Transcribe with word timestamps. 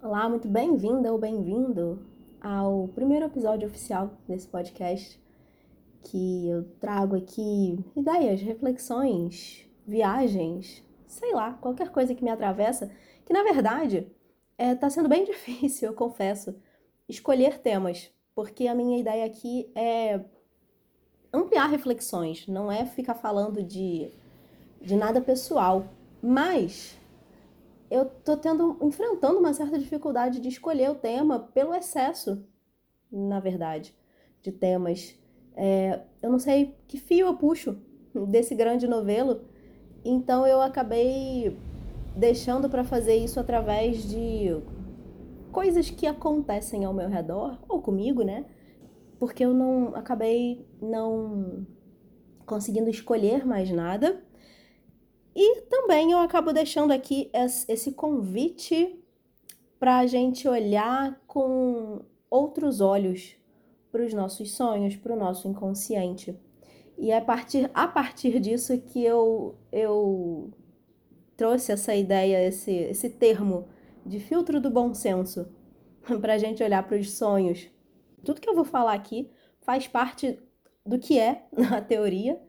Olá, 0.00 0.28
muito 0.28 0.46
bem-vinda 0.46 1.12
ou 1.12 1.18
bem-vindo 1.18 2.06
ao 2.40 2.86
primeiro 2.94 3.26
episódio 3.26 3.66
oficial 3.66 4.12
desse 4.28 4.46
podcast 4.46 5.20
que 6.04 6.48
eu 6.48 6.62
trago 6.78 7.16
aqui 7.16 7.84
ideias, 7.96 8.40
reflexões, 8.40 9.68
viagens, 9.84 10.84
sei 11.08 11.34
lá, 11.34 11.54
qualquer 11.54 11.90
coisa 11.90 12.14
que 12.14 12.22
me 12.22 12.30
atravessa, 12.30 12.88
que 13.26 13.32
na 13.32 13.42
verdade 13.42 14.06
é, 14.56 14.72
tá 14.76 14.88
sendo 14.88 15.08
bem 15.08 15.24
difícil, 15.26 15.88
eu 15.88 15.94
confesso, 15.94 16.54
escolher 17.08 17.58
temas, 17.58 18.08
porque 18.36 18.68
a 18.68 18.76
minha 18.76 19.00
ideia 19.00 19.26
aqui 19.26 19.68
é 19.74 20.20
ampliar 21.32 21.66
reflexões, 21.66 22.46
não 22.46 22.70
é 22.70 22.86
ficar 22.86 23.14
falando 23.14 23.64
de, 23.64 24.12
de 24.80 24.94
nada 24.94 25.20
pessoal, 25.20 25.86
mas 26.22 26.97
eu 27.90 28.04
tô 28.04 28.36
tendo, 28.36 28.78
enfrentando 28.82 29.38
uma 29.38 29.52
certa 29.52 29.78
dificuldade 29.78 30.40
de 30.40 30.48
escolher 30.48 30.90
o 30.90 30.94
tema 30.94 31.38
pelo 31.38 31.74
excesso, 31.74 32.44
na 33.10 33.40
verdade, 33.40 33.94
de 34.42 34.52
temas. 34.52 35.18
É, 35.56 36.00
eu 36.22 36.30
não 36.30 36.38
sei 36.38 36.76
que 36.86 36.98
fio 36.98 37.26
eu 37.26 37.36
puxo 37.36 37.78
desse 38.28 38.54
grande 38.54 38.86
novelo, 38.86 39.42
então 40.04 40.46
eu 40.46 40.60
acabei 40.60 41.56
deixando 42.14 42.68
para 42.68 42.84
fazer 42.84 43.16
isso 43.16 43.40
através 43.40 44.02
de 44.08 44.56
coisas 45.50 45.88
que 45.88 46.06
acontecem 46.06 46.84
ao 46.84 46.92
meu 46.92 47.08
redor, 47.08 47.58
ou 47.68 47.80
comigo, 47.80 48.22
né? 48.22 48.44
Porque 49.18 49.44
eu 49.44 49.54
não 49.54 49.94
acabei 49.94 50.66
não 50.80 51.66
conseguindo 52.44 52.88
escolher 52.88 53.46
mais 53.46 53.70
nada 53.70 54.22
e 55.40 55.60
também 55.70 56.10
eu 56.10 56.18
acabo 56.18 56.52
deixando 56.52 56.90
aqui 56.90 57.30
esse 57.68 57.92
convite 57.92 58.98
para 59.78 59.98
a 59.98 60.06
gente 60.06 60.48
olhar 60.48 61.16
com 61.28 62.00
outros 62.28 62.80
olhos 62.80 63.36
para 63.92 64.04
os 64.04 64.12
nossos 64.12 64.50
sonhos, 64.50 64.96
para 64.96 65.14
o 65.14 65.16
nosso 65.16 65.46
inconsciente. 65.46 66.36
E 66.98 67.12
é 67.12 67.18
a 67.18 67.20
partir, 67.20 67.70
a 67.72 67.86
partir 67.86 68.40
disso 68.40 68.76
que 68.78 69.04
eu, 69.04 69.54
eu 69.70 70.50
trouxe 71.36 71.70
essa 71.70 71.94
ideia, 71.94 72.44
esse, 72.44 72.72
esse 72.72 73.08
termo 73.08 73.68
de 74.04 74.18
filtro 74.18 74.60
do 74.60 74.68
bom 74.68 74.92
senso, 74.92 75.46
para 76.20 76.34
a 76.34 76.38
gente 76.38 76.64
olhar 76.64 76.82
para 76.82 76.98
os 76.98 77.12
sonhos. 77.12 77.70
Tudo 78.24 78.40
que 78.40 78.50
eu 78.50 78.56
vou 78.56 78.64
falar 78.64 78.94
aqui 78.94 79.30
faz 79.60 79.86
parte 79.86 80.36
do 80.84 80.98
que 80.98 81.16
é 81.16 81.46
a 81.72 81.80
teoria, 81.80 82.42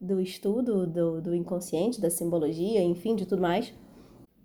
do 0.00 0.20
estudo 0.20 0.86
do, 0.86 1.20
do 1.20 1.34
inconsciente, 1.34 2.00
da 2.00 2.10
simbologia, 2.10 2.82
enfim, 2.82 3.14
de 3.14 3.26
tudo 3.26 3.42
mais. 3.42 3.72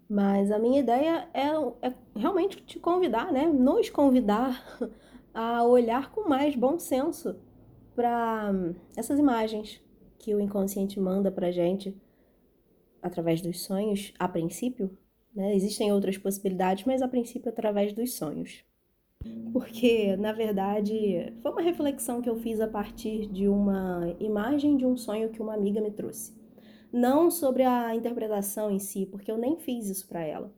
Mas 0.10 0.52
a 0.52 0.60
minha 0.60 0.80
ideia 0.80 1.30
é, 1.34 1.48
é 1.88 1.94
realmente 2.16 2.62
te 2.64 2.80
convidar, 2.80 3.32
né? 3.32 3.46
Nos 3.46 3.90
convidar 3.90 4.62
a 5.34 5.64
olhar 5.64 6.12
com 6.12 6.28
mais 6.28 6.56
bom 6.56 6.78
senso 6.78 7.36
para 7.96 8.52
essas 8.96 9.20
imagens 9.20 9.82
que 10.20 10.36
o 10.36 10.40
inconsciente 10.40 11.00
manda 11.00 11.32
para 11.32 11.52
gente 11.52 11.96
através 13.02 13.42
dos 13.42 13.64
sonhos, 13.64 14.14
a 14.20 14.28
princípio. 14.28 14.96
Né? 15.34 15.56
Existem 15.56 15.92
outras 15.92 16.18
possibilidades, 16.18 16.86
mas 16.86 17.02
a 17.02 17.08
princípio 17.08 17.50
através 17.50 17.94
dos 17.94 18.14
sonhos 18.14 18.64
porque 19.52 20.16
na 20.17 20.31
verdade 20.31 21.33
foi 21.41 21.52
uma 21.52 21.61
reflexão 21.61 22.22
que 22.22 22.30
eu 22.30 22.36
fiz 22.38 22.59
a 22.59 22.67
partir 22.67 23.27
de 23.27 23.47
uma 23.47 24.16
imagem 24.19 24.77
de 24.77 24.86
um 24.86 24.95
sonho 24.95 25.30
que 25.30 25.41
uma 25.41 25.53
amiga 25.53 25.81
me 25.81 25.91
trouxe. 25.91 26.33
Não 26.91 27.31
sobre 27.31 27.64
a 27.64 27.95
interpretação 27.95 28.69
em 28.69 28.80
si, 28.80 29.05
porque 29.05 29.31
eu 29.31 29.38
nem 29.38 29.58
fiz 29.58 29.89
isso 29.89 30.08
para 30.08 30.22
ela, 30.23 30.53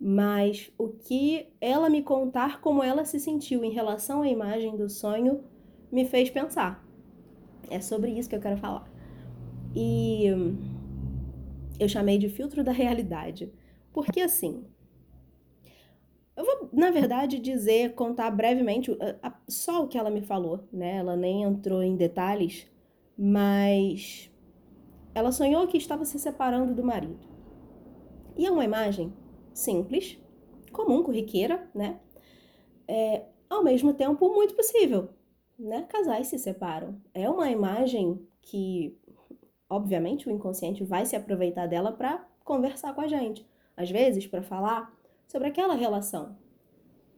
mas 0.00 0.72
o 0.78 0.88
que 0.88 1.48
ela 1.60 1.88
me 1.88 2.02
contar 2.02 2.60
como 2.60 2.82
ela 2.82 3.04
se 3.04 3.20
sentiu 3.20 3.62
em 3.64 3.70
relação 3.70 4.22
à 4.22 4.28
imagem 4.28 4.76
do 4.76 4.88
sonho 4.88 5.44
me 5.92 6.04
fez 6.04 6.30
pensar. 6.30 6.84
É 7.68 7.80
sobre 7.80 8.10
isso 8.10 8.28
que 8.28 8.34
eu 8.34 8.40
quero 8.40 8.56
falar. 8.56 8.90
E 9.74 10.24
eu 11.78 11.88
chamei 11.88 12.18
de 12.18 12.28
filtro 12.28 12.64
da 12.64 12.72
realidade, 12.72 13.52
porque 13.92 14.20
assim, 14.20 14.64
eu 16.40 16.46
vou, 16.46 16.70
na 16.72 16.90
verdade, 16.90 17.38
dizer, 17.38 17.94
contar 17.94 18.30
brevemente 18.30 18.96
só 19.46 19.84
o 19.84 19.88
que 19.88 19.98
ela 19.98 20.10
me 20.10 20.22
falou, 20.22 20.64
né? 20.72 20.96
Ela 20.96 21.14
nem 21.16 21.42
entrou 21.42 21.82
em 21.82 21.96
detalhes, 21.96 22.66
mas 23.16 24.30
ela 25.14 25.32
sonhou 25.32 25.66
que 25.66 25.76
estava 25.76 26.04
se 26.04 26.18
separando 26.18 26.74
do 26.74 26.82
marido. 26.82 27.28
E 28.36 28.46
é 28.46 28.50
uma 28.50 28.64
imagem 28.64 29.12
simples, 29.52 30.18
comum, 30.72 31.02
corriqueira, 31.02 31.68
né? 31.74 32.00
É, 32.88 33.24
ao 33.48 33.62
mesmo 33.62 33.92
tempo, 33.92 34.32
muito 34.32 34.54
possível, 34.54 35.10
né? 35.58 35.82
Casais 35.90 36.28
se 36.28 36.38
separam. 36.38 37.00
É 37.12 37.28
uma 37.28 37.50
imagem 37.50 38.26
que, 38.40 38.98
obviamente, 39.68 40.26
o 40.26 40.30
inconsciente 40.30 40.82
vai 40.84 41.04
se 41.04 41.14
aproveitar 41.14 41.66
dela 41.66 41.92
para 41.92 42.26
conversar 42.44 42.94
com 42.94 43.02
a 43.02 43.08
gente. 43.08 43.46
Às 43.76 43.90
vezes, 43.90 44.26
para 44.26 44.42
falar 44.42 44.98
sobre 45.30 45.46
aquela 45.46 45.74
relação. 45.74 46.36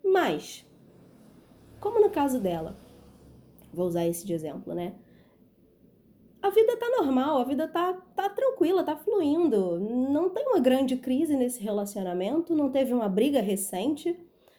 Mas, 0.05 0.67
como 1.81 1.99
no 1.99 2.11
caso 2.11 2.39
dela, 2.39 2.77
vou 3.73 3.87
usar 3.87 4.07
esse 4.07 4.27
de 4.27 4.35
exemplo, 4.35 4.75
né? 4.75 4.95
A 6.43 6.51
vida 6.51 6.77
tá 6.77 6.91
normal, 6.91 7.39
a 7.39 7.45
vida 7.45 7.67
tá, 7.67 7.95
tá 8.15 8.29
tranquila, 8.29 8.85
tá 8.85 8.97
fluindo. 8.97 9.79
Não 9.81 10.29
tem 10.29 10.47
uma 10.47 10.61
grande 10.61 10.97
crise 10.97 11.37
nesse 11.37 11.63
relacionamento, 11.63 12.55
não 12.55 12.71
teve 12.71 12.93
uma 12.93 13.09
briga 13.09 13.41
recente, 13.41 14.19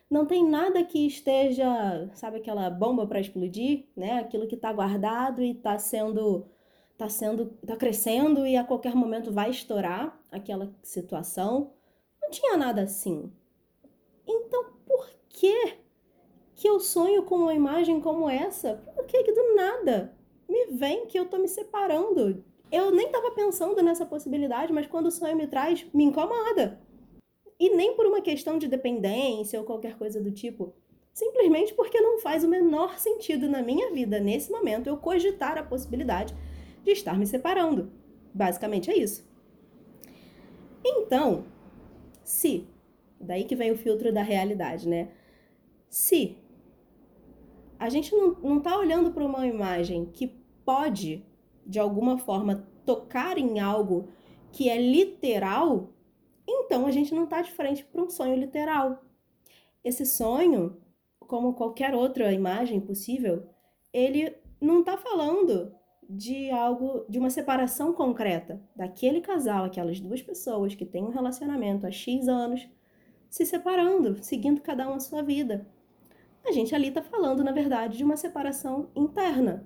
não 0.09 0.25
tem 0.25 0.49
nada 0.49 0.83
que 0.83 1.05
esteja, 1.05 2.09
sabe 2.15 2.37
aquela 2.37 2.69
bomba 2.69 3.05
para 3.05 3.19
explodir, 3.19 3.85
né? 3.95 4.19
Aquilo 4.19 4.47
que 4.47 4.57
tá 4.57 4.73
guardado 4.73 5.43
e 5.43 5.53
tá 5.53 5.77
sendo 5.77 6.47
tá 6.97 7.09
sendo 7.09 7.47
tá 7.67 7.75
crescendo 7.75 8.47
e 8.47 8.55
a 8.55 8.63
qualquer 8.63 8.95
momento 8.95 9.31
vai 9.31 9.51
estourar 9.51 10.17
aquela 10.31 10.73
situação. 10.81 11.73
Não 12.21 12.31
tinha 12.31 12.57
nada 12.57 12.81
assim. 12.81 13.31
Então, 14.27 14.65
por 14.85 15.09
que 15.29 15.77
que 16.55 16.67
eu 16.67 16.79
sonho 16.79 17.23
com 17.23 17.35
uma 17.35 17.53
imagem 17.53 17.99
como 17.99 18.29
essa? 18.29 18.75
Por 18.95 19.05
que 19.05 19.23
que 19.23 19.31
do 19.31 19.55
nada 19.55 20.15
me 20.47 20.67
vem 20.67 21.05
que 21.07 21.17
eu 21.17 21.25
tô 21.25 21.37
me 21.37 21.47
separando? 21.47 22.43
Eu 22.71 22.91
nem 22.91 23.09
tava 23.09 23.31
pensando 23.31 23.81
nessa 23.83 24.05
possibilidade, 24.05 24.73
mas 24.73 24.87
quando 24.87 25.07
o 25.07 25.11
sonho 25.11 25.35
me 25.35 25.47
traz, 25.47 25.85
me 25.93 26.05
incomoda. 26.05 26.81
E 27.59 27.69
nem 27.69 27.95
por 27.95 28.05
uma 28.05 28.21
questão 28.21 28.57
de 28.57 28.67
dependência 28.67 29.59
ou 29.59 29.65
qualquer 29.65 29.97
coisa 29.97 30.19
do 30.19 30.31
tipo. 30.31 30.73
Simplesmente 31.13 31.73
porque 31.75 32.01
não 32.01 32.19
faz 32.19 32.43
o 32.43 32.47
menor 32.47 32.97
sentido 32.97 33.47
na 33.47 33.61
minha 33.61 33.91
vida, 33.91 34.19
nesse 34.19 34.51
momento, 34.51 34.87
eu 34.87 34.97
cogitar 34.97 35.57
a 35.57 35.63
possibilidade 35.63 36.35
de 36.83 36.91
estar 36.91 37.17
me 37.17 37.27
separando. 37.27 37.91
Basicamente 38.33 38.89
é 38.89 38.97
isso. 38.97 39.23
Então, 40.83 41.45
se 42.23 42.67
Daí 43.23 43.45
que 43.45 43.55
vem 43.55 43.71
o 43.71 43.77
filtro 43.77 44.13
da 44.13 44.21
realidade, 44.21 44.87
né? 44.87 45.09
Se 45.89 46.37
a 47.79 47.89
gente 47.89 48.15
não, 48.15 48.33
não 48.41 48.59
tá 48.59 48.77
olhando 48.77 49.11
para 49.11 49.25
uma 49.25 49.45
imagem 49.45 50.05
que 50.05 50.27
pode, 50.65 51.25
de 51.65 51.79
alguma 51.79 52.17
forma, 52.17 52.67
tocar 52.85 53.37
em 53.37 53.59
algo 53.59 54.07
que 54.51 54.69
é 54.69 54.79
literal, 54.79 55.89
então 56.47 56.85
a 56.85 56.91
gente 56.91 57.13
não 57.13 57.25
tá 57.25 57.41
de 57.41 57.51
frente 57.51 57.83
para 57.83 58.01
um 58.01 58.09
sonho 58.09 58.35
literal. 58.35 59.03
Esse 59.83 60.05
sonho, 60.05 60.77
como 61.19 61.53
qualquer 61.53 61.93
outra 61.93 62.31
imagem 62.31 62.79
possível, 62.79 63.47
ele 63.91 64.35
não 64.61 64.79
está 64.79 64.97
falando 64.97 65.73
de 66.09 66.49
algo, 66.51 67.05
de 67.09 67.17
uma 67.17 67.29
separação 67.29 67.93
concreta 67.93 68.61
daquele 68.75 69.21
casal, 69.21 69.65
aquelas 69.65 69.99
duas 69.99 70.21
pessoas 70.21 70.75
que 70.75 70.85
têm 70.85 71.03
um 71.03 71.09
relacionamento 71.09 71.87
há 71.87 71.91
X 71.91 72.27
anos, 72.27 72.67
se 73.33 73.47
separando, 73.47 74.23
seguindo 74.23 74.61
cada 74.61 74.87
um 74.87 74.93
a 74.93 74.99
sua 74.99 75.23
vida. 75.23 75.65
A 76.45 76.51
gente 76.51 76.75
ali 76.75 76.89
está 76.89 77.01
falando, 77.01 77.43
na 77.43 77.51
verdade, 77.51 77.97
de 77.97 78.03
uma 78.03 78.15
separação 78.15 78.91
interna. 78.95 79.65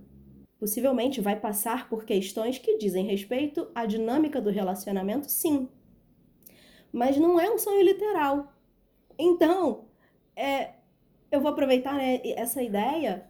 Possivelmente 0.57 1.19
vai 1.19 1.37
passar 1.37 1.89
por 1.89 2.05
questões 2.05 2.57
que 2.57 2.77
dizem 2.77 3.05
respeito 3.05 3.67
à 3.75 3.85
dinâmica 3.85 4.39
do 4.39 4.49
relacionamento, 4.49 5.29
sim. 5.29 5.67
Mas 6.93 7.17
não 7.17 7.37
é 7.37 7.51
um 7.51 7.57
sonho 7.57 7.83
literal. 7.83 8.53
Então, 9.19 9.89
é, 10.33 10.75
eu 11.29 11.41
vou 11.41 11.51
aproveitar 11.51 11.95
né, 11.95 12.21
essa 12.37 12.63
ideia, 12.63 13.29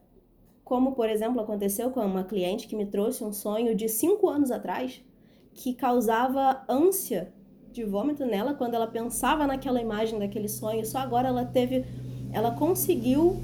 como 0.64 0.94
por 0.94 1.10
exemplo 1.10 1.42
aconteceu 1.42 1.90
com 1.90 2.02
uma 2.02 2.24
cliente 2.24 2.68
que 2.68 2.76
me 2.76 2.86
trouxe 2.86 3.24
um 3.24 3.34
sonho 3.34 3.74
de 3.74 3.90
cinco 3.90 4.30
anos 4.30 4.52
atrás 4.52 5.04
que 5.52 5.74
causava 5.74 6.64
ânsia 6.70 7.34
de 7.78 7.84
vômito 7.84 8.26
nela 8.26 8.56
quando 8.56 8.74
ela 8.74 8.88
pensava 8.88 9.46
naquela 9.46 9.80
imagem 9.80 10.18
daquele 10.18 10.50
sonho. 10.50 10.84
Só 10.84 10.98
agora 10.98 11.28
ela 11.28 11.46
teve, 11.46 11.86
ela 12.34 12.52
conseguiu 12.52 13.38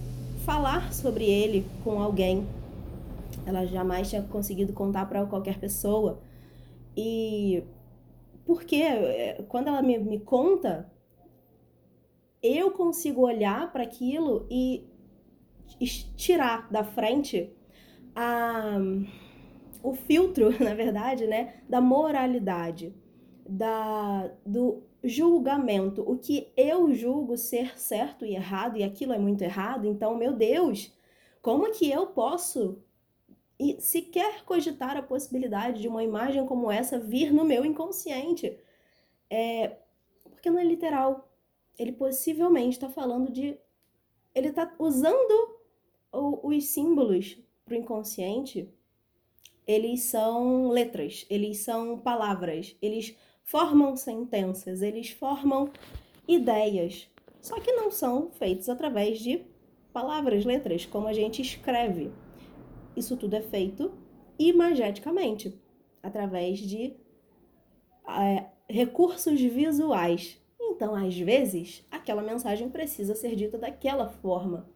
falar 0.43 0.91
sobre 0.91 1.25
ele 1.25 1.65
com 1.83 2.01
alguém. 2.01 2.47
Ela 3.45 3.65
jamais 3.65 4.09
tinha 4.09 4.23
conseguido 4.23 4.73
contar 4.73 5.05
para 5.07 5.23
qualquer 5.27 5.59
pessoa. 5.59 6.19
E 6.97 7.63
porque 8.43 8.83
quando 9.47 9.67
ela 9.67 9.83
me, 9.83 9.99
me 9.99 10.19
conta, 10.19 10.91
eu 12.41 12.71
consigo 12.71 13.21
olhar 13.21 13.71
para 13.71 13.83
aquilo 13.83 14.47
e 14.49 14.89
tirar 16.17 16.71
da 16.71 16.83
frente 16.83 17.51
a, 18.15 18.79
o 19.83 19.93
filtro, 19.93 20.51
na 20.63 20.73
verdade, 20.73 21.27
né, 21.27 21.61
da 21.69 21.79
moralidade, 21.79 22.93
da, 23.47 24.31
do 24.45 24.83
julgamento, 25.03 26.01
o 26.09 26.17
que 26.17 26.51
eu 26.55 26.93
julgo 26.93 27.37
ser 27.37 27.77
certo 27.77 28.25
e 28.25 28.35
errado 28.35 28.77
e 28.77 28.83
aquilo 28.83 29.13
é 29.13 29.17
muito 29.17 29.43
errado, 29.43 29.87
então, 29.87 30.15
meu 30.15 30.33
Deus, 30.33 30.93
como 31.41 31.71
que 31.71 31.91
eu 31.91 32.07
posso 32.07 32.81
sequer 33.79 34.43
cogitar 34.45 34.97
a 34.97 35.03
possibilidade 35.03 35.81
de 35.81 35.87
uma 35.87 36.03
imagem 36.03 36.45
como 36.45 36.71
essa 36.71 36.97
vir 36.97 37.33
no 37.33 37.43
meu 37.43 37.65
inconsciente? 37.65 38.57
É, 39.29 39.77
porque 40.29 40.49
não 40.49 40.59
é 40.59 40.63
literal. 40.63 41.29
Ele 41.77 41.91
possivelmente 41.91 42.71
está 42.71 42.89
falando 42.89 43.31
de. 43.31 43.57
Ele 44.33 44.49
está 44.49 44.73
usando 44.79 45.57
o, 46.11 46.47
os 46.47 46.65
símbolos 46.67 47.37
para 47.65 47.75
o 47.75 47.77
inconsciente. 47.77 48.69
Eles 49.65 50.03
são 50.03 50.67
letras, 50.67 51.25
eles 51.29 51.59
são 51.59 51.97
palavras, 51.97 52.75
eles 52.81 53.15
formam 53.43 53.95
sentenças, 53.95 54.81
eles 54.81 55.11
formam 55.11 55.69
ideias. 56.27 57.09
Só 57.41 57.59
que 57.59 57.71
não 57.73 57.91
são 57.91 58.31
feitos 58.31 58.69
através 58.69 59.19
de 59.19 59.41
palavras, 59.91 60.45
letras, 60.45 60.85
como 60.85 61.07
a 61.07 61.13
gente 61.13 61.41
escreve. 61.41 62.11
Isso 62.95 63.17
tudo 63.17 63.35
é 63.35 63.41
feito 63.41 63.91
imageticamente, 64.39 65.59
através 66.01 66.59
de 66.59 66.95
é, 68.07 68.45
recursos 68.67 69.39
visuais. 69.39 70.39
Então, 70.59 70.95
às 70.95 71.17
vezes, 71.17 71.85
aquela 71.91 72.21
mensagem 72.21 72.69
precisa 72.69 73.13
ser 73.13 73.35
dita 73.35 73.57
daquela 73.57 74.09
forma. 74.09 74.69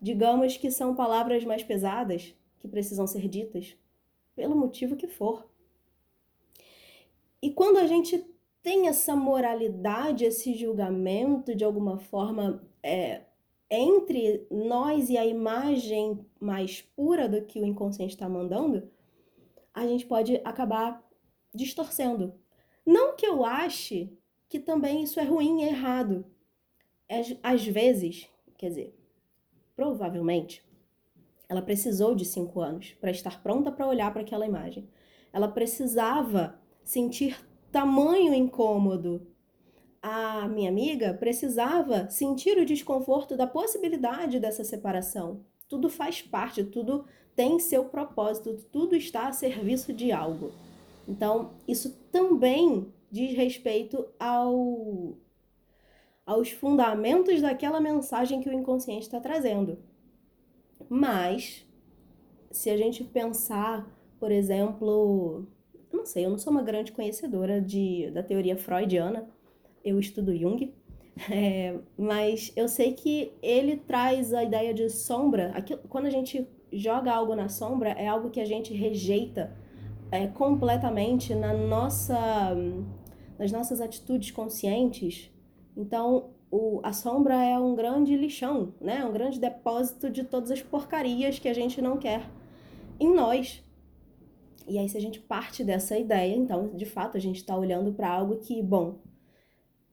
Digamos 0.00 0.56
que 0.56 0.70
são 0.70 0.94
palavras 0.94 1.44
mais 1.44 1.62
pesadas 1.62 2.34
que 2.60 2.68
precisam 2.68 3.06
ser 3.06 3.28
ditas, 3.28 3.76
pelo 4.34 4.56
motivo 4.56 4.96
que 4.96 5.06
for. 5.06 5.48
E 7.42 7.50
quando 7.50 7.78
a 7.78 7.86
gente 7.86 8.24
tem 8.62 8.88
essa 8.88 9.14
moralidade, 9.14 10.24
esse 10.24 10.54
julgamento 10.54 11.54
de 11.54 11.64
alguma 11.64 11.98
forma 11.98 12.62
é, 12.82 13.22
entre 13.70 14.46
nós 14.50 15.08
e 15.08 15.16
a 15.16 15.24
imagem 15.24 16.26
mais 16.40 16.82
pura 16.82 17.28
do 17.28 17.42
que 17.42 17.60
o 17.60 17.66
inconsciente 17.66 18.14
está 18.14 18.28
mandando, 18.28 18.90
a 19.72 19.86
gente 19.86 20.06
pode 20.06 20.40
acabar 20.44 21.06
distorcendo. 21.54 22.34
Não 22.84 23.14
que 23.14 23.26
eu 23.26 23.44
ache 23.44 24.12
que 24.48 24.58
também 24.58 25.02
isso 25.02 25.20
é 25.20 25.24
ruim 25.24 25.62
e 25.62 25.68
errado. 25.68 26.24
Às, 27.08 27.36
às 27.42 27.66
vezes, 27.66 28.28
quer 28.56 28.70
dizer, 28.70 28.98
provavelmente, 29.76 30.64
ela 31.48 31.62
precisou 31.62 32.14
de 32.14 32.24
cinco 32.24 32.60
anos 32.60 32.94
para 33.00 33.10
estar 33.10 33.42
pronta 33.42 33.70
para 33.70 33.86
olhar 33.86 34.12
para 34.12 34.22
aquela 34.22 34.46
imagem. 34.46 34.88
Ela 35.32 35.48
precisava 35.48 36.57
sentir 36.88 37.36
tamanho 37.70 38.32
incômodo 38.32 39.26
a 40.00 40.48
minha 40.48 40.70
amiga 40.70 41.12
precisava 41.12 42.08
sentir 42.08 42.56
o 42.56 42.64
desconforto 42.64 43.36
da 43.36 43.46
possibilidade 43.46 44.40
dessa 44.40 44.64
separação. 44.64 45.44
Tudo 45.68 45.90
faz 45.90 46.22
parte, 46.22 46.64
tudo 46.64 47.04
tem 47.36 47.58
seu 47.58 47.84
propósito, 47.84 48.54
tudo 48.72 48.96
está 48.96 49.28
a 49.28 49.32
serviço 49.32 49.92
de 49.92 50.10
algo. 50.10 50.50
Então, 51.06 51.50
isso 51.68 51.94
também 52.10 52.90
diz 53.10 53.36
respeito 53.36 54.06
ao, 54.18 55.18
aos 56.24 56.50
fundamentos 56.50 57.42
daquela 57.42 57.82
mensagem 57.82 58.40
que 58.40 58.48
o 58.48 58.52
inconsciente 58.52 59.02
está 59.02 59.20
trazendo. 59.20 59.78
Mas, 60.88 61.66
se 62.50 62.70
a 62.70 62.78
gente 62.78 63.04
pensar, 63.04 63.86
por 64.18 64.32
exemplo, 64.32 65.46
não 65.92 66.04
sei, 66.04 66.26
eu 66.26 66.30
não 66.30 66.38
sou 66.38 66.52
uma 66.52 66.62
grande 66.62 66.92
conhecedora 66.92 67.60
de, 67.60 68.10
da 68.10 68.22
teoria 68.22 68.56
freudiana, 68.56 69.26
eu 69.84 69.98
estudo 69.98 70.36
Jung, 70.36 70.72
é, 71.30 71.78
mas 71.96 72.52
eu 72.56 72.68
sei 72.68 72.92
que 72.92 73.32
ele 73.42 73.76
traz 73.76 74.32
a 74.32 74.44
ideia 74.44 74.74
de 74.74 74.88
sombra. 74.90 75.52
Aquilo, 75.54 75.80
quando 75.88 76.06
a 76.06 76.10
gente 76.10 76.46
joga 76.72 77.12
algo 77.12 77.34
na 77.34 77.48
sombra, 77.48 77.90
é 77.90 78.06
algo 78.06 78.30
que 78.30 78.40
a 78.40 78.44
gente 78.44 78.74
rejeita 78.74 79.56
é, 80.10 80.26
completamente 80.26 81.34
na 81.34 81.52
nossa, 81.52 82.54
nas 83.38 83.52
nossas 83.52 83.80
atitudes 83.80 84.30
conscientes. 84.30 85.30
Então, 85.76 86.30
o, 86.50 86.80
a 86.82 86.92
sombra 86.92 87.34
é 87.34 87.58
um 87.58 87.74
grande 87.74 88.16
lixão, 88.16 88.74
né? 88.80 89.04
um 89.04 89.12
grande 89.12 89.38
depósito 89.38 90.10
de 90.10 90.24
todas 90.24 90.50
as 90.50 90.62
porcarias 90.62 91.38
que 91.38 91.48
a 91.48 91.54
gente 91.54 91.80
não 91.80 91.96
quer 91.96 92.22
em 92.98 93.14
nós. 93.14 93.62
E 94.68 94.78
aí, 94.78 94.88
se 94.88 94.96
a 94.96 95.00
gente 95.00 95.18
parte 95.18 95.64
dessa 95.64 95.98
ideia, 95.98 96.34
então, 96.34 96.68
de 96.76 96.84
fato, 96.84 97.16
a 97.16 97.20
gente 97.20 97.36
está 97.36 97.56
olhando 97.56 97.92
para 97.92 98.10
algo 98.10 98.36
que, 98.36 98.62
bom, 98.62 98.98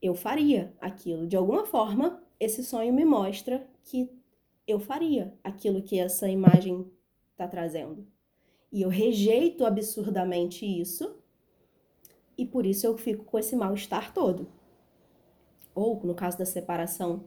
eu 0.01 0.13
faria 0.13 0.74
aquilo. 0.80 1.25
De 1.25 1.36
alguma 1.36 1.66
forma, 1.66 2.22
esse 2.39 2.63
sonho 2.63 2.94
me 2.94 3.06
mostra 3.06 3.66
que 3.83 4.10
eu 4.68 4.80
faria 4.80 5.33
aquilo 5.44 5.81
que 5.81 6.00
essa 6.00 6.27
imagem 6.27 6.86
está 7.31 7.48
trazendo. 7.48 8.06
E 8.72 8.81
eu 8.81 8.89
rejeito 8.89 9.66
absurdamente 9.66 10.66
isso, 10.66 11.16
e 12.38 12.45
por 12.45 12.66
isso 12.66 12.86
eu 12.86 12.98
fico 12.98 13.24
com 13.24 13.39
esse 13.39 13.56
mal-estar 13.56 14.13
todo. 14.13 14.48
Ou, 15.74 16.01
no 16.04 16.13
caso 16.13 16.38
da 16.38 16.45
separação, 16.45 17.25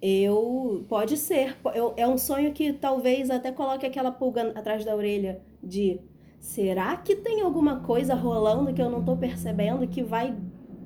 eu. 0.00 0.84
Pode 0.88 1.16
ser. 1.16 1.56
Eu, 1.74 1.94
é 1.96 2.06
um 2.06 2.18
sonho 2.18 2.52
que 2.52 2.72
talvez 2.72 3.30
até 3.30 3.50
coloque 3.52 3.86
aquela 3.86 4.10
pulga 4.10 4.50
atrás 4.50 4.84
da 4.84 4.94
orelha 4.94 5.42
de. 5.62 6.00
Será 6.46 6.96
que 6.96 7.16
tem 7.16 7.40
alguma 7.40 7.80
coisa 7.80 8.14
rolando 8.14 8.72
que 8.72 8.80
eu 8.80 8.88
não 8.88 9.00
estou 9.00 9.16
percebendo 9.16 9.86
que 9.88 10.00
vai 10.00 10.32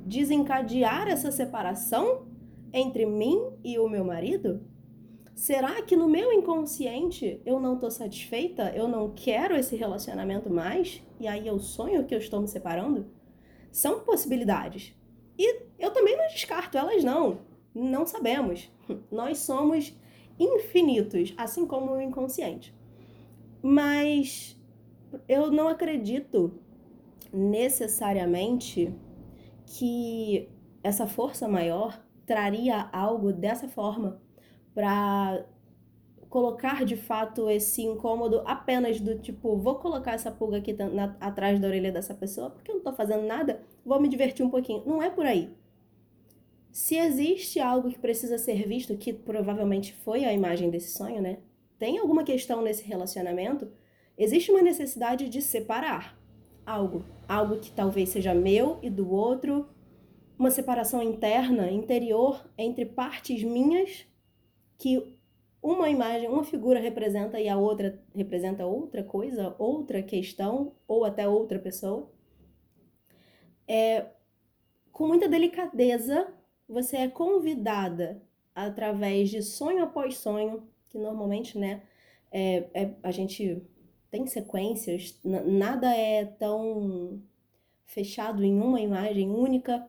desencadear 0.06 1.06
essa 1.06 1.30
separação 1.30 2.26
entre 2.72 3.04
mim 3.04 3.38
e 3.62 3.78
o 3.78 3.86
meu 3.86 4.02
marido? 4.02 4.66
Será 5.34 5.82
que 5.82 5.94
no 5.94 6.08
meu 6.08 6.32
inconsciente 6.32 7.42
eu 7.44 7.60
não 7.60 7.74
estou 7.74 7.90
satisfeita? 7.90 8.72
Eu 8.74 8.88
não 8.88 9.10
quero 9.10 9.54
esse 9.54 9.76
relacionamento 9.76 10.50
mais? 10.50 11.02
E 11.20 11.28
aí 11.28 11.46
eu 11.46 11.58
sonho 11.58 12.06
que 12.06 12.14
eu 12.14 12.18
estou 12.18 12.40
me 12.40 12.48
separando? 12.48 13.08
São 13.70 14.00
possibilidades. 14.00 14.96
E 15.38 15.66
eu 15.78 15.90
também 15.90 16.16
não 16.16 16.26
descarto 16.28 16.78
elas, 16.78 17.04
não. 17.04 17.40
Não 17.74 18.06
sabemos. 18.06 18.72
Nós 19.12 19.40
somos 19.40 19.94
infinitos, 20.38 21.34
assim 21.36 21.66
como 21.66 21.92
o 21.92 22.00
inconsciente. 22.00 22.74
Mas 23.62 24.58
eu 25.28 25.50
não 25.50 25.68
acredito 25.68 26.52
necessariamente 27.32 28.94
que 29.66 30.48
essa 30.82 31.06
força 31.06 31.46
maior 31.46 32.02
traria 32.26 32.88
algo 32.92 33.32
dessa 33.32 33.68
forma 33.68 34.20
para 34.74 35.44
colocar 36.28 36.84
de 36.84 36.96
fato 36.96 37.50
esse 37.50 37.82
incômodo 37.82 38.42
apenas 38.46 39.00
do 39.00 39.18
tipo, 39.18 39.56
vou 39.56 39.74
colocar 39.76 40.12
essa 40.12 40.30
pulga 40.30 40.58
aqui 40.58 40.72
na, 40.72 41.16
atrás 41.20 41.58
da 41.58 41.66
orelha 41.66 41.90
dessa 41.90 42.14
pessoa 42.14 42.50
porque 42.50 42.70
eu 42.70 42.76
não 42.76 42.82
tô 42.82 42.92
fazendo 42.92 43.26
nada, 43.26 43.60
vou 43.84 44.00
me 44.00 44.08
divertir 44.08 44.46
um 44.46 44.50
pouquinho. 44.50 44.82
Não 44.86 45.02
é 45.02 45.10
por 45.10 45.26
aí. 45.26 45.50
Se 46.70 46.96
existe 46.96 47.58
algo 47.58 47.90
que 47.90 47.98
precisa 47.98 48.38
ser 48.38 48.66
visto, 48.66 48.96
que 48.96 49.12
provavelmente 49.12 49.92
foi 49.92 50.24
a 50.24 50.32
imagem 50.32 50.70
desse 50.70 50.96
sonho, 50.96 51.20
né? 51.20 51.38
Tem 51.78 51.98
alguma 51.98 52.22
questão 52.22 52.62
nesse 52.62 52.84
relacionamento, 52.84 53.68
existe 54.16 54.50
uma 54.50 54.62
necessidade 54.62 55.28
de 55.28 55.40
separar 55.40 56.18
algo, 56.64 57.04
algo 57.28 57.58
que 57.58 57.70
talvez 57.70 58.10
seja 58.10 58.34
meu 58.34 58.78
e 58.82 58.90
do 58.90 59.10
outro, 59.10 59.68
uma 60.38 60.50
separação 60.50 61.02
interna, 61.02 61.70
interior 61.70 62.48
entre 62.56 62.86
partes 62.86 63.42
minhas 63.42 64.06
que 64.78 65.18
uma 65.62 65.90
imagem, 65.90 66.28
uma 66.28 66.44
figura 66.44 66.80
representa 66.80 67.38
e 67.38 67.48
a 67.48 67.56
outra 67.58 68.02
representa 68.14 68.64
outra 68.64 69.04
coisa, 69.04 69.54
outra 69.58 70.02
questão 70.02 70.74
ou 70.88 71.04
até 71.04 71.28
outra 71.28 71.58
pessoa. 71.58 72.10
É, 73.68 74.06
com 74.90 75.06
muita 75.06 75.28
delicadeza, 75.28 76.32
você 76.66 76.96
é 76.96 77.08
convidada 77.08 78.22
através 78.54 79.28
de 79.28 79.42
sonho 79.42 79.84
após 79.84 80.16
sonho, 80.16 80.66
que 80.88 80.98
normalmente, 80.98 81.58
né, 81.58 81.82
é, 82.32 82.68
é 82.72 82.94
a 83.02 83.10
gente 83.10 83.62
tem 84.10 84.26
sequências, 84.26 85.18
nada 85.24 85.94
é 85.94 86.24
tão 86.24 87.22
fechado 87.86 88.44
em 88.44 88.60
uma 88.60 88.80
imagem 88.80 89.30
única. 89.30 89.86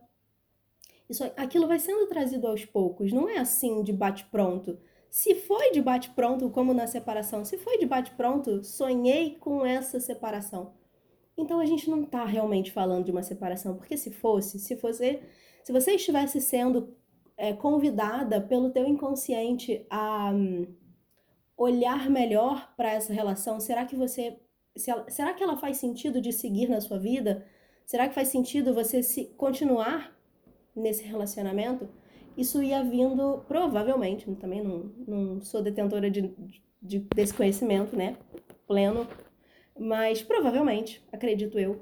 Isso, 1.10 1.24
aquilo 1.36 1.68
vai 1.68 1.80
sendo 1.80 2.08
trazido 2.08 2.48
aos 2.48 2.64
poucos, 2.66 3.12
não 3.12 3.28
é 3.28 3.38
assim 3.38 3.84
de 3.84 3.92
bate-pronto. 3.92 4.80
Se 5.10 5.36
foi 5.36 5.72
de 5.72 5.82
bate-pronto, 5.82 6.50
como 6.50 6.74
na 6.74 6.88
separação, 6.88 7.44
se 7.44 7.58
foi 7.58 7.78
de 7.78 7.86
bate-pronto, 7.86 8.64
sonhei 8.64 9.36
com 9.36 9.66
essa 9.66 10.00
separação. 10.00 10.74
Então 11.38 11.60
a 11.60 11.66
gente 11.66 11.90
não 11.90 12.04
está 12.04 12.24
realmente 12.24 12.72
falando 12.72 13.06
de 13.06 13.12
uma 13.12 13.24
separação, 13.24 13.76
porque 13.76 13.98
se 13.98 14.12
fosse, 14.12 14.60
se 14.60 14.78
fosse, 14.78 15.20
se 15.64 15.72
você 15.72 15.94
estivesse 15.94 16.40
sendo 16.40 16.96
é, 17.36 17.54
convidada 17.54 18.40
pelo 18.40 18.70
teu 18.70 18.86
inconsciente 18.86 19.86
a 19.90 20.32
um, 20.32 20.68
olhar 21.62 22.10
melhor 22.10 22.74
para 22.76 22.92
essa 22.92 23.14
relação? 23.14 23.60
Será 23.60 23.86
que 23.86 23.96
você, 23.96 24.40
ela, 24.88 25.08
será 25.10 25.34
que 25.34 25.44
ela 25.44 25.56
faz 25.56 25.78
sentido 25.78 26.20
de 26.20 26.32
seguir 26.32 26.68
na 26.68 26.82
sua 26.82 26.98
vida? 26.98 27.46
Será 27.86 28.08
que 28.08 28.16
faz 28.16 28.30
sentido 28.30 28.74
você 28.74 29.04
se 29.04 29.26
continuar 29.38 30.18
nesse 30.76 31.04
relacionamento? 31.04 31.88
Isso 32.36 32.64
ia 32.64 32.84
vindo 32.84 33.44
provavelmente, 33.48 34.34
também 34.36 34.64
não, 34.64 34.92
não 35.08 35.42
sou 35.42 35.62
detentora 35.62 36.10
de, 36.10 36.34
de, 36.82 37.00
desse 37.14 37.34
conhecimento, 37.34 37.96
né? 37.96 38.18
Pleno, 38.66 39.06
mas 39.78 40.24
provavelmente, 40.24 41.06
acredito 41.12 41.60
eu, 41.60 41.82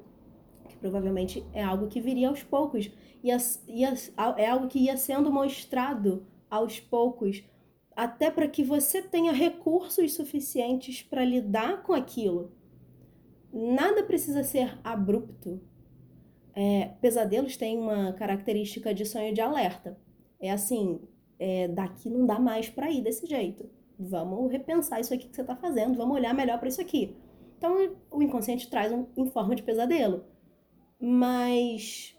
que 0.68 0.76
provavelmente 0.76 1.42
é 1.54 1.62
algo 1.62 1.86
que 1.86 2.00
viria 2.00 2.28
aos 2.28 2.42
poucos. 2.42 2.90
Ia, 3.22 3.38
ia, 3.66 3.94
é 4.36 4.46
algo 4.46 4.68
que 4.68 4.80
ia 4.80 4.96
sendo 4.96 5.30
mostrado 5.30 6.26
aos 6.50 6.80
poucos, 6.80 7.42
até 8.00 8.30
para 8.30 8.48
que 8.48 8.64
você 8.64 9.02
tenha 9.02 9.30
recursos 9.30 10.14
suficientes 10.14 11.02
para 11.02 11.22
lidar 11.22 11.82
com 11.82 11.92
aquilo. 11.92 12.50
Nada 13.52 14.02
precisa 14.02 14.42
ser 14.42 14.78
abrupto. 14.82 15.60
É, 16.54 16.92
pesadelos 17.02 17.58
têm 17.58 17.78
uma 17.78 18.14
característica 18.14 18.94
de 18.94 19.04
sonho 19.04 19.34
de 19.34 19.42
alerta. 19.42 19.98
É 20.40 20.50
assim, 20.50 20.98
é, 21.38 21.68
daqui 21.68 22.08
não 22.08 22.24
dá 22.24 22.38
mais 22.38 22.70
para 22.70 22.90
ir 22.90 23.02
desse 23.02 23.26
jeito. 23.26 23.68
Vamos 23.98 24.50
repensar 24.50 24.98
isso 24.98 25.12
aqui 25.12 25.28
que 25.28 25.36
você 25.36 25.42
está 25.42 25.54
fazendo, 25.54 25.98
vamos 25.98 26.16
olhar 26.16 26.32
melhor 26.32 26.58
para 26.58 26.68
isso 26.68 26.80
aqui. 26.80 27.14
Então, 27.58 27.98
o 28.10 28.22
inconsciente 28.22 28.70
traz 28.70 28.90
um, 28.90 29.04
em 29.14 29.26
forma 29.26 29.54
de 29.54 29.62
pesadelo. 29.62 30.24
Mas 30.98 32.18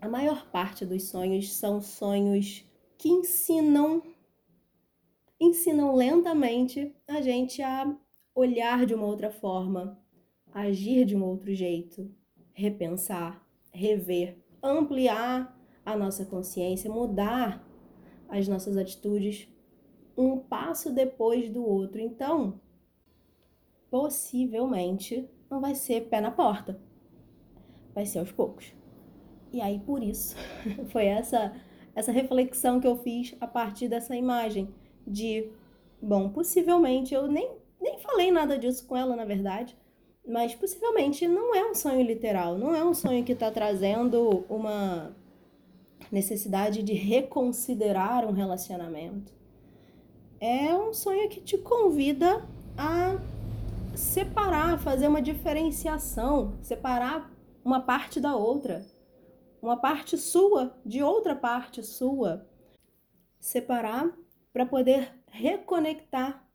a 0.00 0.08
maior 0.08 0.48
parte 0.52 0.86
dos 0.86 1.08
sonhos 1.08 1.52
são 1.52 1.80
sonhos 1.80 2.64
que 2.96 3.08
ensinam 3.08 4.11
ensinam 5.42 5.94
lentamente 5.96 6.94
a 7.08 7.20
gente 7.20 7.60
a 7.60 7.92
olhar 8.32 8.86
de 8.86 8.94
uma 8.94 9.06
outra 9.06 9.28
forma, 9.28 10.00
agir 10.52 11.04
de 11.04 11.16
um 11.16 11.24
outro 11.24 11.52
jeito, 11.52 12.08
repensar, 12.52 13.44
rever, 13.72 14.38
ampliar 14.62 15.58
a 15.84 15.96
nossa 15.96 16.24
consciência, 16.24 16.88
mudar 16.88 17.66
as 18.28 18.46
nossas 18.46 18.76
atitudes 18.76 19.48
um 20.16 20.38
passo 20.38 20.92
depois 20.92 21.50
do 21.50 21.66
outro. 21.66 22.00
Então, 22.00 22.60
possivelmente 23.90 25.28
não 25.50 25.60
vai 25.60 25.74
ser 25.74 26.02
pé 26.02 26.20
na 26.20 26.30
porta. 26.30 26.80
Vai 27.92 28.06
ser 28.06 28.20
aos 28.20 28.30
poucos. 28.30 28.72
E 29.52 29.60
aí 29.60 29.80
por 29.80 30.02
isso 30.02 30.36
foi 30.90 31.06
essa 31.06 31.52
essa 31.94 32.10
reflexão 32.10 32.80
que 32.80 32.86
eu 32.86 32.96
fiz 32.96 33.36
a 33.38 33.46
partir 33.46 33.86
dessa 33.86 34.16
imagem 34.16 34.72
de 35.06 35.50
bom, 36.00 36.28
possivelmente 36.28 37.14
eu 37.14 37.26
nem 37.28 37.62
nem 37.82 37.98
falei 37.98 38.30
nada 38.30 38.56
disso 38.56 38.86
com 38.86 38.96
ela, 38.96 39.16
na 39.16 39.24
verdade, 39.24 39.76
mas 40.26 40.54
possivelmente 40.54 41.26
não 41.26 41.54
é 41.54 41.68
um 41.68 41.74
sonho 41.74 42.02
literal, 42.02 42.56
não 42.56 42.74
é 42.74 42.84
um 42.84 42.94
sonho 42.94 43.24
que 43.24 43.32
está 43.32 43.50
trazendo 43.50 44.44
uma 44.48 45.14
necessidade 46.10 46.82
de 46.82 46.92
reconsiderar 46.92 48.24
um 48.24 48.30
relacionamento. 48.30 49.32
É 50.38 50.74
um 50.74 50.92
sonho 50.92 51.28
que 51.28 51.40
te 51.40 51.58
convida 51.58 52.44
a 52.78 53.18
separar, 53.96 54.78
fazer 54.78 55.08
uma 55.08 55.22
diferenciação, 55.22 56.54
separar 56.62 57.30
uma 57.64 57.80
parte 57.80 58.20
da 58.20 58.36
outra, 58.36 58.86
uma 59.60 59.76
parte 59.76 60.16
sua 60.16 60.76
de 60.84 61.02
outra 61.02 61.34
parte 61.34 61.82
sua, 61.82 62.46
separar 63.40 64.12
para 64.52 64.66
poder 64.66 65.12
reconectar 65.30 66.46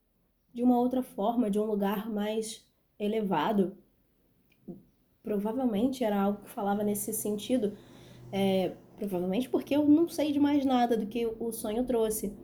de 0.53 0.63
uma 0.63 0.79
outra 0.79 1.01
forma, 1.01 1.49
de 1.49 1.59
um 1.59 1.65
lugar 1.65 2.09
mais 2.09 2.65
elevado. 2.99 3.77
Provavelmente 5.23 6.03
era 6.03 6.21
algo 6.21 6.41
que 6.43 6.49
falava 6.49 6.83
nesse 6.83 7.13
sentido. 7.13 7.77
É, 8.31 8.75
Provavelmente 8.97 9.47
porque 9.47 9.75
eu 9.75 9.85
não 9.85 10.09
sei 10.09 10.31
de 10.31 10.39
mais 10.39 10.65
nada 10.65 10.97
do 10.97 11.05
que 11.05 11.27
o 11.39 11.51
sonho 11.51 11.85
trouxe. 11.85 12.35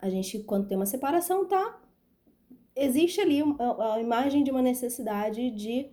A 0.00 0.10
gente, 0.10 0.40
quando 0.40 0.66
tem 0.66 0.76
uma 0.76 0.84
separação, 0.84 1.46
tá. 1.46 1.80
Existe 2.74 3.20
ali 3.20 3.40
a, 3.78 4.00
imagem 4.00 4.42
de 4.42 4.50
uma 4.50 4.60
necessidade 4.60 5.50
de 5.50 5.88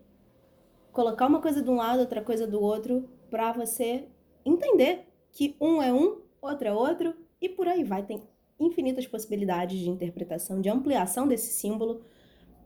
colocar 0.92 1.28
uma 1.28 1.40
coisa 1.40 1.62
de 1.62 1.70
um 1.70 1.76
lado, 1.76 2.00
outra 2.00 2.24
coisa 2.24 2.48
do 2.48 2.60
outro, 2.60 3.08
para 3.30 3.52
você 3.54 4.08
entender 4.44 5.06
que 5.32 5.56
um 5.62 5.80
é 5.80 5.94
um, 5.94 6.22
outro 6.42 6.68
é 6.68 6.74
outro, 6.74 7.14
e 7.40 7.48
por 7.48 7.68
aí 7.68 7.84
vai. 7.84 8.02
Tem 8.02 8.24
infinitas 8.60 9.08
possibilidades 9.08 9.80
de 9.80 9.90
interpretação, 9.90 10.60
de 10.60 10.70
ampliação 10.70 11.28
desse 11.28 11.54
símbolo. 11.54 12.02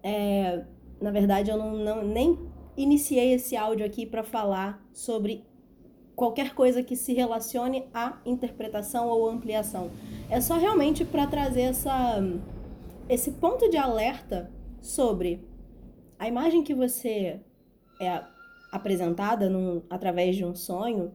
É, 0.02 0.64
na 1.00 1.12
verdade, 1.12 1.52
eu 1.52 1.58
não, 1.58 1.78
não 1.78 2.04
nem 2.04 2.40
iniciei 2.76 3.34
esse 3.34 3.56
áudio 3.56 3.86
aqui 3.86 4.06
para 4.06 4.24
falar 4.24 4.84
sobre 4.92 5.46
qualquer 6.16 6.54
coisa 6.54 6.84
que 6.84 6.96
se 6.96 7.14
relacione 7.14 7.86
à 7.94 8.20
interpretação 8.26 9.08
ou 9.08 9.30
ampliação. 9.30 9.90
É 10.30 10.40
só 10.42 10.58
realmente 10.58 11.06
para 11.06 11.28
trazer 11.28 11.62
essa, 11.62 12.22
esse 13.08 13.32
ponto 13.32 13.70
de 13.70 13.78
alerta 13.78 14.52
sobre 14.82 15.48
a 16.18 16.28
imagem 16.28 16.64
que 16.64 16.74
você 16.74 17.40
é 18.00 18.24
apresentada 18.72 19.50
num, 19.50 19.84
através 19.90 20.36
de 20.36 20.44
um 20.44 20.56
sonho, 20.56 21.14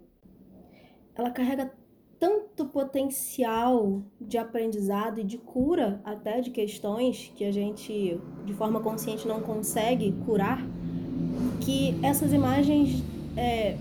ela 1.15 1.31
carrega 1.31 1.73
tanto 2.19 2.58
potencial 2.69 4.03
de 4.21 4.39
aprendizado 4.39 5.21
e 5.21 5.25
de 5.25 5.39
cura 5.39 6.01
até 6.05 6.41
de 6.41 6.51
questões 6.51 7.33
que 7.35 7.45
a 7.45 7.53
gente 7.53 8.21
de 8.45 8.55
forma 8.55 8.81
consciente 8.81 9.27
não 9.27 9.41
consegue 9.41 10.13
curar, 10.25 10.65
que 11.61 11.99
essas 12.03 12.33
imagens 12.33 13.03
é, 13.37 13.77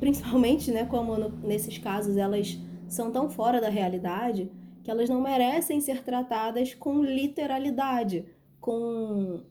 principalmente, 0.00 0.70
né, 0.70 0.86
como 0.86 1.16
no, 1.16 1.28
nesses 1.46 1.76
casos 1.78 2.16
elas 2.16 2.58
são 2.88 3.12
tão 3.12 3.28
fora 3.28 3.60
da 3.60 3.68
realidade, 3.68 4.50
que 4.82 4.90
elas 4.90 5.08
não 5.08 5.20
merecem 5.20 5.80
ser 5.80 6.02
tratadas 6.02 6.74
com 6.74 7.04
literalidade, 7.04 8.24
com, 8.60 9.42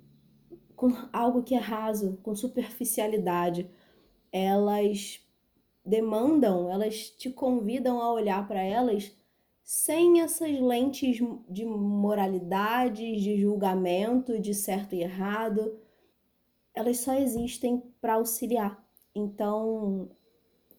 com 0.75 0.91
algo 1.13 1.43
que 1.43 1.53
é 1.53 1.59
raso, 1.59 2.17
com 2.23 2.35
superficialidade. 2.35 3.69
Elas 4.31 5.21
demandam, 5.89 6.69
elas 6.71 7.09
te 7.09 7.29
convidam 7.29 7.99
a 7.99 8.13
olhar 8.13 8.47
para 8.47 8.61
elas 8.61 9.11
sem 9.63 10.21
essas 10.21 10.59
lentes 10.59 11.19
de 11.49 11.65
moralidade, 11.65 13.15
de 13.17 13.39
julgamento, 13.41 14.39
de 14.39 14.53
certo 14.53 14.93
e 14.95 15.01
errado. 15.01 15.79
Elas 16.73 16.97
só 16.99 17.13
existem 17.13 17.83
para 17.99 18.13
auxiliar. 18.13 18.83
Então, 19.13 20.09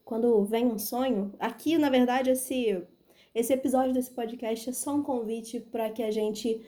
quando 0.05 0.45
vem 0.45 0.67
um 0.67 0.79
sonho, 0.79 1.35
aqui 1.39 1.77
na 1.77 1.91
verdade 1.91 2.31
esse 2.31 2.87
esse 3.33 3.53
episódio 3.53 3.95
desse 3.95 4.11
podcast 4.11 4.71
é 4.71 4.73
só 4.73 4.97
um 4.97 5.05
convite 5.05 5.61
para 5.61 5.89
que 5.89 6.03
a 6.03 6.11
gente 6.11 6.67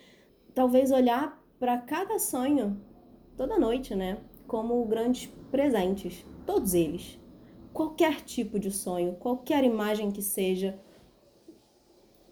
talvez 0.54 0.92
olhar 0.92 1.42
para 1.58 1.76
cada 1.78 2.20
sonho 2.20 2.80
toda 3.36 3.58
noite, 3.58 3.96
né, 3.96 4.18
como 4.46 4.84
grandes 4.84 5.26
presentes, 5.50 6.24
todos 6.46 6.72
eles. 6.72 7.21
Qualquer 7.72 8.20
tipo 8.22 8.58
de 8.58 8.70
sonho, 8.70 9.14
qualquer 9.14 9.64
imagem 9.64 10.10
que 10.10 10.22
seja, 10.22 10.78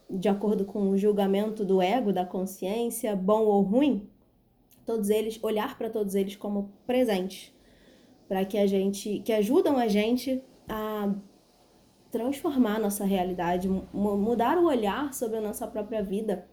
de 0.09 0.29
acordo 0.29 0.65
com 0.65 0.91
o 0.91 0.99
julgamento 0.99 1.65
do 1.65 1.81
ego, 1.81 2.13
da 2.13 2.25
consciência, 2.25 3.17
bom 3.17 3.45
ou 3.45 3.63
ruim, 3.63 4.09
todos 4.85 5.09
eles, 5.09 5.39
olhar 5.43 5.79
para 5.79 5.89
todos 5.89 6.15
eles 6.15 6.37
como 6.37 6.73
presentes, 6.87 7.55
para 8.29 8.45
que 8.45 8.59
a 8.59 8.67
gente, 8.67 9.21
que 9.21 9.33
ajudam 9.33 9.77
a 9.77 9.89
gente 9.89 10.43
a 10.69 11.15
transformar 12.11 12.79
nossa 12.79 13.05
realidade, 13.05 13.69
mudar 13.93 14.59
o 14.59 14.67
olhar 14.67 15.15
sobre 15.15 15.39
a 15.39 15.41
nossa 15.41 15.67
própria 15.67 16.03
vida 16.03 16.49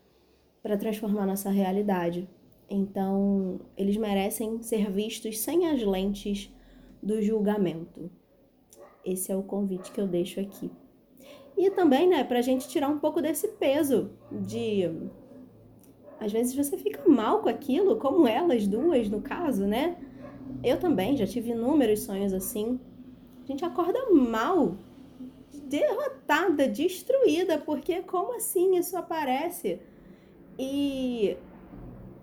para 0.62 0.78
transformar 0.78 1.26
nossa 1.26 1.50
realidade. 1.50 2.30
Então, 2.70 3.60
eles 3.76 3.98
merecem 3.98 4.62
ser 4.62 4.92
vistos 4.92 5.40
sem 5.40 5.68
as 5.68 5.82
lentes 5.82 6.54
do 7.02 7.22
julgamento. 7.22 8.12
Esse 9.08 9.32
é 9.32 9.36
o 9.38 9.42
convite 9.42 9.94
que 9.94 10.02
eu 10.02 10.06
deixo 10.06 10.42
aqui. 10.42 10.70
E 11.58 11.72
também, 11.72 12.10
né, 12.10 12.26
para 12.26 12.40
a 12.40 12.42
gente 12.42 12.68
tirar 12.68 12.90
um 12.90 13.00
pouco 13.00 13.22
desse 13.22 13.48
peso 13.48 14.12
de. 14.30 14.84
Às 16.20 16.34
vezes 16.34 16.54
você 16.54 16.78
fica 16.78 17.08
mal 17.10 17.42
com 17.42 17.48
aquilo, 17.48 17.96
como 17.98 18.28
elas 18.28 18.68
duas, 18.68 19.10
no 19.10 19.22
caso, 19.22 19.66
né? 19.66 19.98
Eu 20.62 20.78
também 20.78 21.16
já 21.16 21.26
tive 21.26 21.52
inúmeros 21.52 22.02
sonhos 22.02 22.34
assim, 22.34 22.80
a 23.44 23.48
gente 23.48 23.64
acorda 23.64 24.10
mal, 24.12 24.76
derrotada, 25.64 26.68
destruída, 26.68 27.58
porque 27.58 28.02
como 28.02 28.36
assim 28.36 28.76
isso 28.76 28.98
aparece? 28.98 29.80
E 30.60 31.38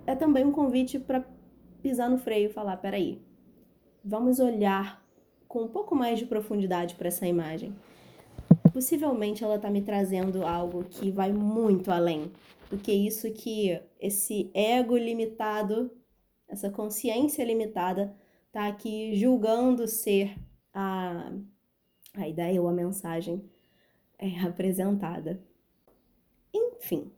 é 0.06 0.14
também 0.14 0.44
um 0.44 0.52
convite 0.52 0.98
para 0.98 1.24
pisar 1.82 2.10
no 2.10 2.18
freio 2.18 2.50
e 2.50 2.52
falar: 2.52 2.76
peraí, 2.76 3.22
vamos 4.04 4.38
olhar 4.38 5.03
com 5.54 5.62
um 5.62 5.68
pouco 5.68 5.94
mais 5.94 6.18
de 6.18 6.26
profundidade 6.26 6.96
para 6.96 7.06
essa 7.06 7.28
imagem. 7.28 7.72
possivelmente 8.72 9.44
ela 9.44 9.56
tá 9.56 9.70
me 9.70 9.82
trazendo 9.82 10.44
algo 10.44 10.82
que 10.82 11.12
vai 11.12 11.32
muito 11.32 11.92
além 11.92 12.32
do 12.68 12.76
que 12.76 12.90
isso 12.90 13.32
que 13.32 13.80
esse 14.00 14.50
ego 14.52 14.96
limitado, 14.96 15.92
essa 16.48 16.68
consciência 16.68 17.44
limitada, 17.44 18.12
tá 18.50 18.66
aqui 18.66 19.14
julgando 19.14 19.86
ser 19.86 20.36
a, 20.72 21.32
a 22.14 22.26
ideia 22.26 22.60
ou 22.60 22.66
a 22.66 22.72
mensagem 22.72 23.48
é, 24.18 24.40
apresentada. 24.40 25.40
Enfim, 26.52 27.12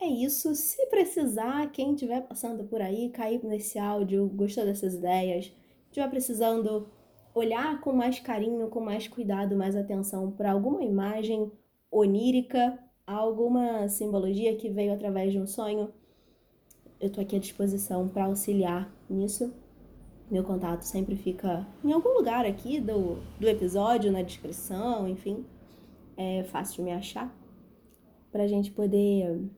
é 0.00 0.06
isso. 0.06 0.54
Se 0.54 0.86
precisar, 0.86 1.72
quem 1.72 1.94
estiver 1.94 2.20
passando 2.20 2.62
por 2.62 2.80
aí, 2.80 3.08
cair 3.08 3.44
nesse 3.44 3.76
áudio, 3.76 4.28
gostou 4.28 4.64
dessas 4.64 4.94
ideias, 4.94 5.52
estiver 5.88 6.08
precisando 6.08 6.88
olhar 7.34 7.80
com 7.80 7.92
mais 7.92 8.18
carinho, 8.18 8.68
com 8.68 8.80
mais 8.80 9.06
cuidado, 9.08 9.56
mais 9.56 9.76
atenção 9.76 10.30
para 10.30 10.52
alguma 10.52 10.82
imagem 10.82 11.50
onírica, 11.90 12.78
alguma 13.06 13.88
simbologia 13.88 14.56
que 14.56 14.68
veio 14.68 14.92
através 14.92 15.32
de 15.32 15.38
um 15.38 15.46
sonho, 15.46 15.92
eu 17.00 17.08
estou 17.08 17.22
aqui 17.22 17.34
à 17.34 17.38
disposição 17.38 18.06
para 18.06 18.26
auxiliar 18.26 18.92
nisso. 19.08 19.54
Meu 20.30 20.44
contato 20.44 20.82
sempre 20.82 21.16
fica 21.16 21.66
em 21.82 21.92
algum 21.92 22.10
lugar 22.10 22.44
aqui 22.44 22.78
do, 22.78 23.16
do 23.40 23.48
episódio, 23.48 24.12
na 24.12 24.20
descrição, 24.20 25.08
enfim. 25.08 25.46
É 26.14 26.44
fácil 26.44 26.76
de 26.76 26.82
me 26.82 26.92
achar. 26.92 27.34
Para 28.30 28.44
a 28.44 28.46
gente 28.46 28.70
poder 28.70 29.50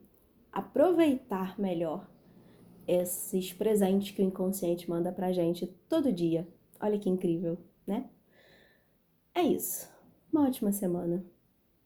aproveitar 0.53 1.59
melhor 1.59 2.09
esses 2.87 3.51
presentes 3.51 4.11
que 4.11 4.21
o 4.21 4.25
inconsciente 4.25 4.89
manda 4.89 5.11
pra 5.11 5.33
gente 5.33 5.67
todo 5.89 6.13
dia. 6.13 6.47
Olha 6.83 6.99
que 6.99 7.09
incrível, 7.09 7.57
né? 7.87 8.07
É 9.35 9.43
isso. 9.43 9.87
Uma 10.31 10.47
ótima 10.47 10.71
semana. 10.71 11.23